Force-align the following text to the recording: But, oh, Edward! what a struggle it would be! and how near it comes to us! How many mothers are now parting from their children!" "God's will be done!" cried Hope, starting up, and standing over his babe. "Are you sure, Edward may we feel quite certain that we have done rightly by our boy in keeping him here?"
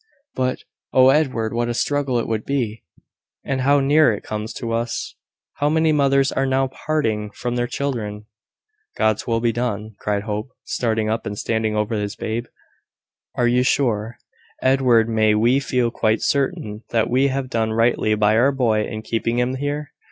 But, 0.33 0.63
oh, 0.93 1.09
Edward! 1.09 1.53
what 1.53 1.69
a 1.69 1.75
struggle 1.75 2.17
it 2.17 2.25
would 2.27 2.43
be! 2.43 2.81
and 3.45 3.61
how 3.61 3.79
near 3.79 4.11
it 4.11 4.23
comes 4.23 4.51
to 4.53 4.71
us! 4.73 5.13
How 5.57 5.69
many 5.69 5.91
mothers 5.91 6.31
are 6.31 6.47
now 6.47 6.69
parting 6.69 7.29
from 7.29 7.55
their 7.55 7.67
children!" 7.67 8.25
"God's 8.97 9.27
will 9.27 9.39
be 9.39 9.51
done!" 9.51 9.91
cried 9.99 10.23
Hope, 10.23 10.49
starting 10.63 11.07
up, 11.07 11.27
and 11.27 11.37
standing 11.37 11.75
over 11.75 11.93
his 11.93 12.15
babe. 12.15 12.47
"Are 13.35 13.47
you 13.47 13.61
sure, 13.61 14.17
Edward 14.63 15.07
may 15.07 15.35
we 15.35 15.59
feel 15.59 15.91
quite 15.91 16.23
certain 16.23 16.81
that 16.89 17.07
we 17.07 17.27
have 17.27 17.47
done 17.47 17.71
rightly 17.71 18.15
by 18.15 18.35
our 18.37 18.51
boy 18.51 18.85
in 18.85 19.03
keeping 19.03 19.37
him 19.37 19.57
here?" 19.57 19.91